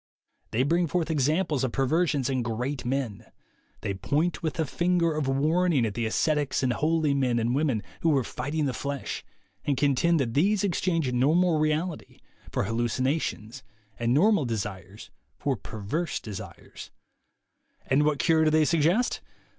They 0.49 0.63
bring 0.63 0.87
forth 0.87 1.11
examples 1.11 1.63
of 1.63 1.73
perversions 1.73 2.27
in 2.27 2.41
great 2.41 2.83
men. 2.85 3.27
They 3.81 3.93
point 3.93 4.41
with 4.41 4.59
a 4.59 4.65
finger 4.65 5.13
of 5.15 5.27
warning 5.27 5.85
at 5.85 5.93
the 5.93 6.07
ascetics 6.07 6.63
and 6.63 6.73
holy 6.73 7.13
men 7.13 7.37
and 7.37 7.53
women 7.53 7.83
who 7.99 8.09
were 8.09 8.23
fighting 8.23 8.65
the 8.65 8.73
flesh, 8.73 9.23
and 9.63 9.77
contend 9.77 10.19
that 10.19 10.33
these 10.33 10.63
exchanged 10.63 11.13
normal 11.13 11.59
reality 11.59 12.17
for 12.51 12.63
hallucinations, 12.63 13.61
and 13.99 14.11
normal 14.11 14.45
desires 14.45 15.11
for 15.37 15.55
perverse 15.55 16.19
desires. 16.19 16.89
And 17.85 18.01
what 18.03 18.17
cure 18.17 18.43
do 18.45 18.49
they 18.49 18.65
suggest? 18.65 19.21